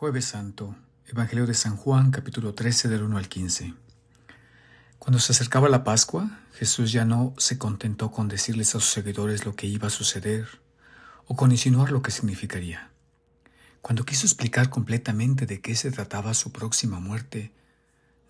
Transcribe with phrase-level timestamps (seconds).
[0.00, 0.76] Jueves Santo,
[1.08, 3.74] Evangelio de San Juan, capítulo 13, del 1 al 15.
[5.00, 9.44] Cuando se acercaba la Pascua, Jesús ya no se contentó con decirles a sus seguidores
[9.44, 10.46] lo que iba a suceder
[11.26, 12.92] o con insinuar lo que significaría.
[13.82, 17.52] Cuando quiso explicar completamente de qué se trataba su próxima muerte,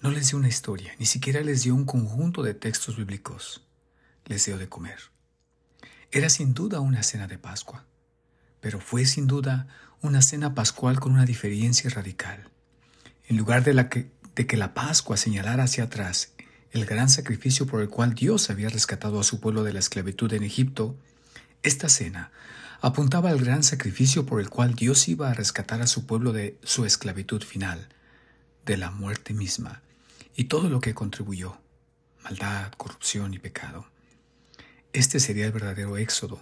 [0.01, 3.63] no les dio una historia, ni siquiera les dio un conjunto de textos bíblicos.
[4.25, 5.01] Les dio de comer.
[6.13, 7.85] Era sin duda una cena de Pascua
[8.61, 9.67] pero fue sin duda
[10.01, 12.49] una cena pascual con una diferencia radical.
[13.27, 16.33] En lugar de, que, que la Pascua señalara hacia atrás
[16.71, 20.33] el gran sacrificio por el cual Dios había rescatado a su pueblo de la esclavitud
[20.33, 20.97] en Egipto,
[21.63, 22.31] esta cena
[22.81, 26.59] apuntaba al gran sacrificio por el cual Dios iba a rescatar a su pueblo de
[26.63, 27.89] su esclavitud final,
[28.65, 29.83] de la muerte misma,
[30.37, 31.59] y todo lo que contribuyó,
[32.23, 33.87] maldad, corrupción y pecado.
[34.93, 36.41] Este sería el verdadero éxodo,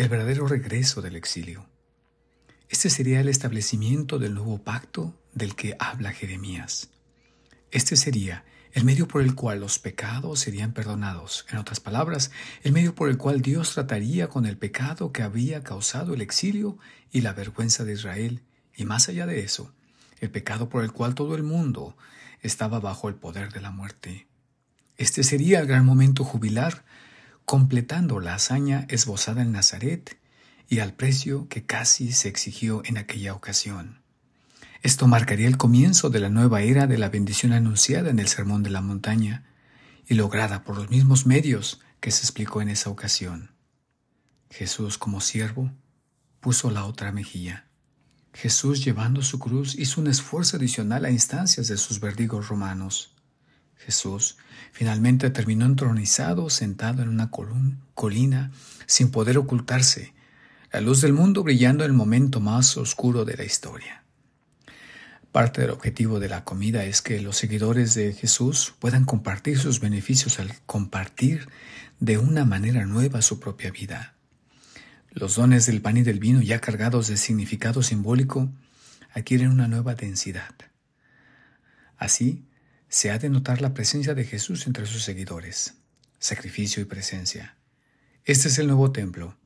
[0.00, 1.66] el verdadero regreso del exilio.
[2.70, 6.88] Este sería el establecimiento del nuevo pacto del que habla Jeremías.
[7.70, 11.44] Este sería el medio por el cual los pecados serían perdonados.
[11.50, 12.30] En otras palabras,
[12.62, 16.78] el medio por el cual Dios trataría con el pecado que había causado el exilio
[17.12, 18.42] y la vergüenza de Israel.
[18.74, 19.74] Y más allá de eso,
[20.20, 21.94] el pecado por el cual todo el mundo
[22.40, 24.28] estaba bajo el poder de la muerte.
[24.96, 26.86] Este sería el gran momento jubilar
[27.50, 30.20] completando la hazaña esbozada en Nazaret
[30.68, 34.02] y al precio que casi se exigió en aquella ocasión.
[34.82, 38.62] Esto marcaría el comienzo de la nueva era de la bendición anunciada en el Sermón
[38.62, 39.46] de la Montaña
[40.06, 43.50] y lograda por los mismos medios que se explicó en esa ocasión.
[44.48, 45.72] Jesús como siervo
[46.38, 47.66] puso la otra mejilla.
[48.32, 53.12] Jesús llevando su cruz hizo un esfuerzo adicional a instancias de sus verdigos romanos.
[53.84, 54.36] Jesús
[54.72, 57.30] finalmente terminó entronizado, sentado en una
[57.94, 58.52] colina,
[58.86, 60.14] sin poder ocultarse,
[60.72, 64.04] la luz del mundo brillando en el momento más oscuro de la historia.
[65.32, 69.80] Parte del objetivo de la comida es que los seguidores de Jesús puedan compartir sus
[69.80, 71.48] beneficios al compartir
[72.00, 74.14] de una manera nueva su propia vida.
[75.12, 78.48] Los dones del pan y del vino, ya cargados de significado simbólico,
[79.12, 80.54] adquieren una nueva densidad.
[81.96, 82.44] Así,
[82.90, 85.74] se ha de notar la presencia de Jesús entre sus seguidores,
[86.18, 87.56] sacrificio y presencia.
[88.24, 89.38] Este es el nuevo templo,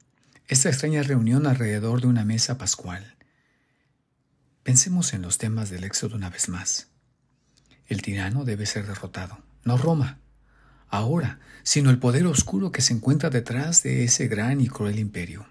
[0.49, 3.17] esta extraña reunión alrededor de una mesa pascual.
[4.63, 6.89] Pensemos en los temas del Éxodo una vez más.
[7.87, 10.21] El tirano debe ser derrotado, no Roma,
[10.89, 15.47] ahora, sino el poder oscuro que se encuentra detrás de ese gran y cruel imperio.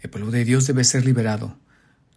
[0.00, 1.56] El pueblo de Dios debe ser liberado,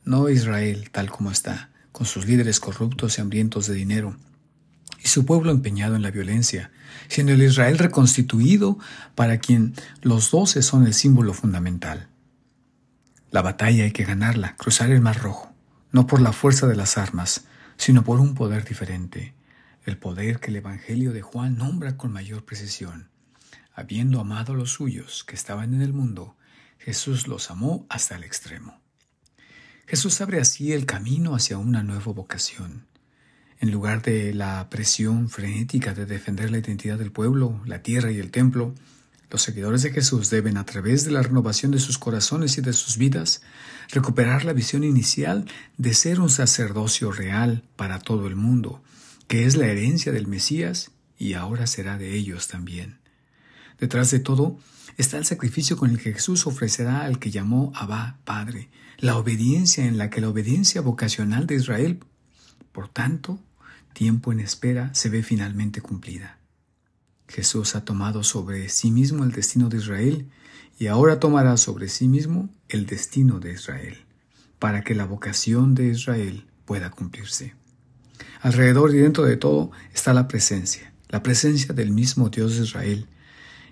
[0.04, 4.18] no Israel tal como está, con sus líderes corruptos y hambrientos de dinero,
[5.06, 6.72] y su pueblo empeñado en la violencia,
[7.10, 8.80] siendo el Israel reconstituido
[9.14, 12.10] para quien los doce son el símbolo fundamental.
[13.30, 15.54] La batalla hay que ganarla, cruzar el Mar Rojo,
[15.92, 17.46] no por la fuerza de las armas,
[17.78, 19.36] sino por un poder diferente,
[19.84, 23.12] el poder que el Evangelio de Juan nombra con mayor precisión.
[23.76, 26.36] Habiendo amado a los suyos que estaban en el mundo,
[26.80, 28.82] Jesús los amó hasta el extremo.
[29.86, 32.88] Jesús abre así el camino hacia una nueva vocación
[33.60, 38.20] en lugar de la presión frenética de defender la identidad del pueblo, la tierra y
[38.20, 38.74] el templo,
[39.32, 42.74] los seguidores de Jesús deben, a través de la renovación de sus corazones y de
[42.74, 43.42] sus vidas,
[43.92, 45.46] recuperar la visión inicial
[45.78, 48.84] de ser un sacerdocio real para todo el mundo,
[49.28, 53.00] que es la herencia del Mesías y ahora será de ellos también.
[53.80, 54.60] Detrás de todo
[54.98, 59.86] está el sacrificio con el que Jesús ofrecerá al que llamó Abba, Padre, la obediencia
[59.86, 62.00] en la que la obediencia vocacional de Israel
[62.76, 63.40] por tanto,
[63.96, 66.38] tiempo en espera se ve finalmente cumplida.
[67.28, 70.30] Jesús ha tomado sobre sí mismo el destino de Israel
[70.78, 73.98] y ahora tomará sobre sí mismo el destino de Israel,
[74.60, 77.56] para que la vocación de Israel pueda cumplirse.
[78.42, 83.08] Alrededor y dentro de todo está la presencia, la presencia del mismo Dios de Israel,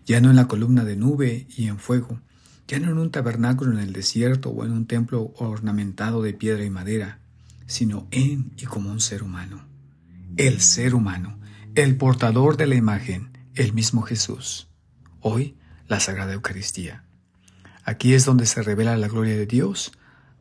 [0.05, 2.21] ya no en la columna de nube y en fuego,
[2.67, 6.63] ya no en un tabernáculo en el desierto o en un templo ornamentado de piedra
[6.63, 7.19] y madera,
[7.67, 9.72] sino en y como un ser humano.
[10.35, 11.39] El ser humano,
[11.75, 14.67] el portador de la imagen, el mismo Jesús.
[15.19, 15.55] Hoy,
[15.87, 17.03] la Sagrada Eucaristía.
[17.83, 19.91] Aquí es donde se revela la gloria de Dios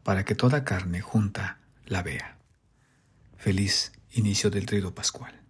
[0.03, 2.39] para que toda carne junta la vea.
[3.37, 5.42] Feliz inicio del trido pascual.